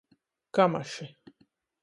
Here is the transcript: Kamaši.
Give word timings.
Kamaši. 0.55 1.05